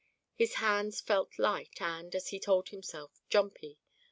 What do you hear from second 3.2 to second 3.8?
"jumpy."